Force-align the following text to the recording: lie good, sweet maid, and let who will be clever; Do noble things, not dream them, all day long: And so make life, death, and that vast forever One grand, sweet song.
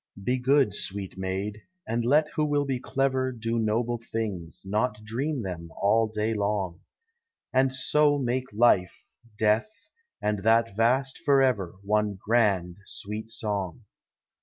lie 0.27 0.35
good, 0.35 0.73
sweet 0.73 1.15
maid, 1.15 1.61
and 1.87 2.03
let 2.03 2.25
who 2.33 2.43
will 2.43 2.65
be 2.65 2.79
clever; 2.79 3.31
Do 3.31 3.59
noble 3.59 4.01
things, 4.11 4.63
not 4.65 5.03
dream 5.03 5.43
them, 5.43 5.69
all 5.79 6.07
day 6.07 6.33
long: 6.33 6.81
And 7.53 7.71
so 7.71 8.17
make 8.17 8.51
life, 8.51 8.95
death, 9.37 9.69
and 10.19 10.39
that 10.39 10.75
vast 10.75 11.19
forever 11.23 11.75
One 11.83 12.17
grand, 12.19 12.77
sweet 12.83 13.29
song. 13.29 13.83